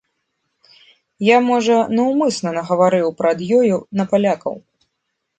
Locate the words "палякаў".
4.15-4.55